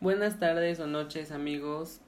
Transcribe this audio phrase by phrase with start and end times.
[0.00, 1.98] Buenas tardes o noches amigos,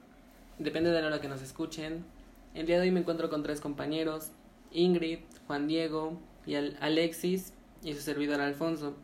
[0.57, 2.05] depende de la hora que nos escuchen.
[2.53, 4.31] El día de hoy me encuentro con tres compañeros,
[4.71, 7.51] Ingrid, Juan Diego y Alexis
[7.83, 8.95] y su servidor Alfonso.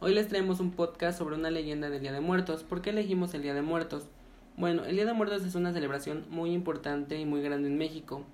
[0.00, 2.62] Hoy les traemos un podcast sobre una leyenda del Día de Muertos.
[2.62, 4.04] ¿Por qué elegimos el Día de Muertos?
[4.56, 8.24] Bueno, el Día de Muertos es una celebración muy importante y muy grande en México.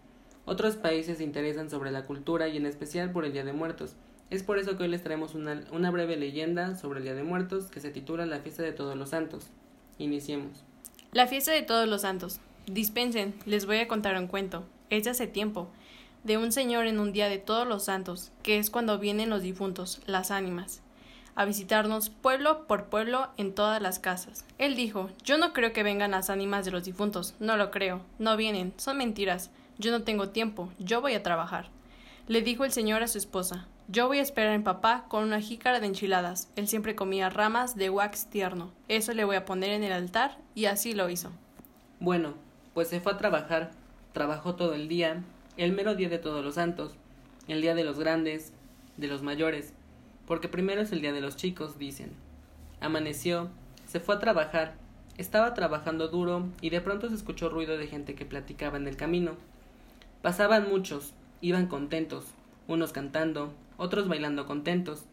[0.44, 3.96] Otros países se interesan sobre la cultura y en especial por el Día de Muertos.
[4.30, 7.24] Es por eso que hoy les traemos una, una breve leyenda sobre el Día de
[7.24, 9.50] Muertos que se titula La fiesta de todos los santos.
[9.98, 10.62] Iniciemos.
[11.12, 12.40] La fiesta de todos los santos.
[12.66, 14.64] Dispensen, les voy a contar un cuento.
[14.90, 15.68] Es de hace tiempo,
[16.24, 19.42] de un señor en un día de todos los santos, que es cuando vienen los
[19.42, 20.80] difuntos, las ánimas,
[21.34, 24.44] a visitarnos pueblo por pueblo en todas las casas.
[24.58, 28.00] Él dijo Yo no creo que vengan las ánimas de los difuntos, no lo creo,
[28.18, 31.68] no vienen, son mentiras, yo no tengo tiempo, yo voy a trabajar.
[32.28, 35.40] Le dijo el señor a su esposa yo voy a esperar en papá con una
[35.40, 36.48] jícara de enchiladas.
[36.56, 38.72] Él siempre comía ramas de wax tierno.
[38.88, 41.30] Eso le voy a poner en el altar y así lo hizo.
[42.00, 42.34] Bueno,
[42.72, 43.72] pues se fue a trabajar.
[44.12, 45.22] Trabajó todo el día,
[45.56, 46.94] el mero día de todos los santos,
[47.46, 48.52] el día de los grandes,
[48.96, 49.72] de los mayores,
[50.26, 52.12] porque primero es el día de los chicos, dicen.
[52.80, 53.50] Amaneció,
[53.86, 54.74] se fue a trabajar,
[55.18, 58.96] estaba trabajando duro y de pronto se escuchó ruido de gente que platicaba en el
[58.96, 59.32] camino.
[60.22, 62.26] Pasaban muchos, iban contentos,
[62.66, 65.04] unos cantando, otros bailando contentos.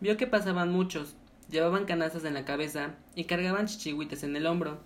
[0.00, 1.16] Vio que pasaban muchos,
[1.50, 4.78] llevaban canastas en la cabeza y cargaban chichihuites en el hombro.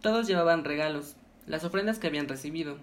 [0.00, 2.78] Todos llevaban regalos, las ofrendas que habían recibido.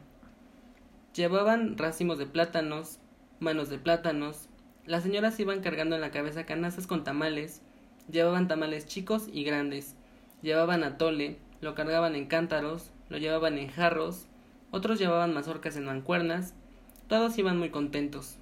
[1.13, 2.99] Llevaban racimos de plátanos,
[3.39, 4.47] manos de plátanos.
[4.85, 7.61] Las señoras iban cargando en la cabeza canastas con tamales,
[8.11, 9.95] llevaban tamales chicos y grandes,
[10.41, 14.27] llevaban atole, lo cargaban en cántaros, lo llevaban en jarros,
[14.71, 16.53] otros llevaban mazorcas en mancuernas,
[17.07, 18.37] todos iban muy contentos.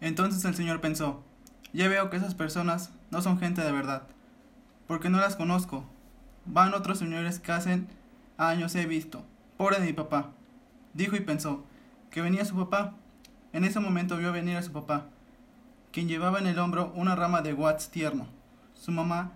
[0.00, 1.22] Entonces el Señor pensó,
[1.72, 4.02] ya veo que esas personas no son gente de verdad,
[4.86, 5.84] porque no las conozco.
[6.46, 7.88] Van otros señores que hacen
[8.38, 9.22] años he visto.
[9.56, 10.30] Pobre de mi papá.
[10.94, 11.64] Dijo y pensó,
[12.10, 12.94] que venía su papá.
[13.52, 15.06] En ese momento vio venir a su papá,
[15.92, 18.26] quien llevaba en el hombro una rama de watts tierno.
[18.74, 19.32] Su mamá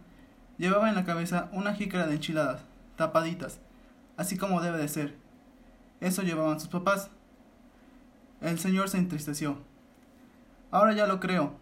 [0.56, 2.62] llevaba en la cabeza una jícara de enchiladas,
[2.96, 3.58] tapaditas,
[4.16, 5.16] así como debe de ser.
[6.00, 7.10] Eso llevaban sus papás.
[8.40, 9.58] El señor se entristeció.
[10.74, 11.52] Ahora ya lo creo.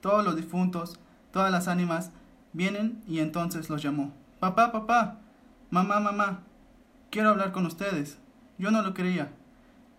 [0.00, 0.98] Todos los difuntos,
[1.30, 2.10] todas las ánimas,
[2.54, 4.14] vienen y entonces los llamó.
[4.40, 5.18] Papá, papá,
[5.68, 6.40] mamá, mamá,
[7.10, 8.16] quiero hablar con ustedes.
[8.56, 9.30] Yo no lo creía.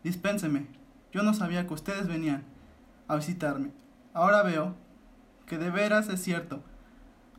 [0.04, 0.66] Dispénseme,
[1.12, 2.44] yo no sabía que ustedes venían
[3.08, 3.70] a visitarme.
[4.12, 4.74] Ahora veo
[5.46, 6.64] que de veras es cierto.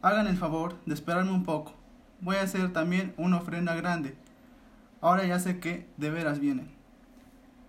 [0.02, 1.74] Hagan el favor de esperarme un poco.
[2.20, 4.16] Voy a hacer también una ofrenda grande.
[5.00, 6.70] Ahora ya sé que de veras vienen.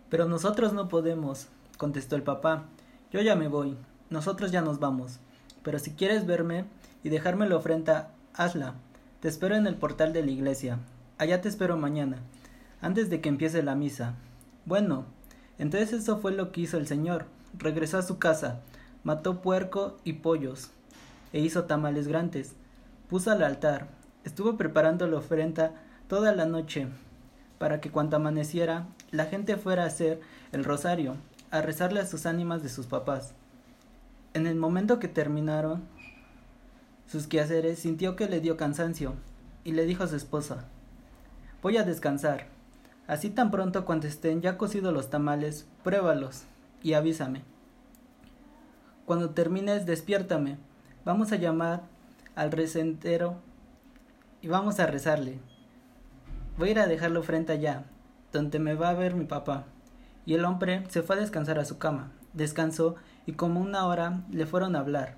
[0.08, 1.48] Pero nosotros no podemos,
[1.80, 2.66] contestó el papá.
[3.10, 3.78] Yo ya me voy,
[4.10, 5.20] nosotros ya nos vamos,
[5.64, 6.66] pero si quieres verme
[7.04, 8.74] y dejarme la ofrenda, hazla.
[9.22, 10.80] Te espero en el portal de la iglesia.
[11.18, 12.18] Allá te espero mañana,
[12.82, 14.16] antes de que empiece la misa.
[14.66, 15.06] Bueno,
[15.58, 17.28] entonces eso fue lo que hizo el Señor.
[17.58, 18.60] Regresó a su casa,
[19.06, 20.72] mató puerco y pollos,
[21.32, 22.56] e hizo tamales grandes.
[23.10, 23.88] Puso al altar,
[24.26, 25.72] estuvo preparando la ofrenda
[26.10, 26.88] toda la noche,
[27.58, 30.20] para que cuando amaneciera la gente fuera a hacer
[30.52, 31.16] el rosario
[31.50, 33.34] a rezarle a sus ánimas de sus papás.
[34.34, 35.84] En el momento que terminaron
[37.08, 39.14] sus quehaceres, sintió que le dio cansancio
[39.64, 40.66] y le dijo a su esposa,
[41.62, 42.48] Voy a descansar.
[43.08, 46.44] Así tan pronto cuando estén ya cocidos los tamales, pruébalos
[46.84, 47.44] y avísame.
[49.06, 50.58] Cuando termines, despiértame.
[51.06, 51.84] Vamos a llamar
[52.36, 53.38] al recentero
[54.42, 55.40] y vamos a rezarle.
[56.58, 57.86] Voy a ir a dejarlo frente allá,
[58.34, 59.66] donde me va a ver mi papá
[60.28, 62.12] y el hombre se fue a descansar a su cama.
[62.34, 62.96] Descansó
[63.26, 65.16] y como una hora le fueron a hablar,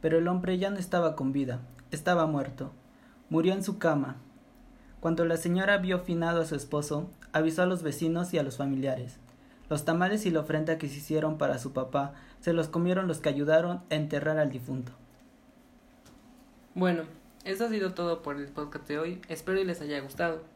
[0.00, 1.58] pero el hombre ya no estaba con vida,
[1.90, 2.70] estaba muerto.
[3.28, 4.16] Murió en su cama.
[5.00, 8.56] Cuando la señora vio finado a su esposo, avisó a los vecinos y a los
[8.56, 9.18] familiares.
[9.68, 13.18] Los tamales y la ofrenda que se hicieron para su papá se los comieron los
[13.18, 14.92] que ayudaron a enterrar al difunto.
[16.76, 17.02] Bueno,
[17.44, 19.20] eso ha sido todo por el podcast de hoy.
[19.28, 20.51] Espero les haya gustado.